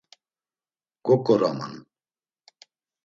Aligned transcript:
Goǩoraman… 1.05 1.73